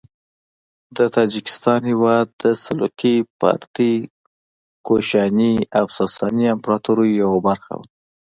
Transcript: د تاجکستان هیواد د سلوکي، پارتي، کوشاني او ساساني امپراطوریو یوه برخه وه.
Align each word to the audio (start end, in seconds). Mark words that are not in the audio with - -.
د 0.97 0.99
تاجکستان 1.15 1.81
هیواد 1.91 2.27
د 2.43 2.45
سلوکي، 2.63 3.15
پارتي، 3.39 3.93
کوشاني 4.87 5.53
او 5.79 5.85
ساساني 5.97 6.45
امپراطوریو 6.55 7.19
یوه 7.23 7.37
برخه 7.47 7.73
وه. 7.77 7.87